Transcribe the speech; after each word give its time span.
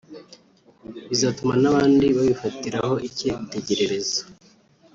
bizatuma 1.09 1.53
n’abandi 1.61 2.05
babifatiraho 2.17 2.93
icyitegererezo 3.07 4.21